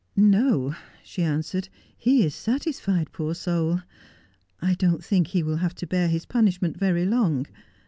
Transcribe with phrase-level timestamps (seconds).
[0.39, 0.73] 'No,'
[1.03, 3.81] she answered.' He is satisfied, poor soul.
[4.59, 7.45] I don't think he will have to bear his punishment very long.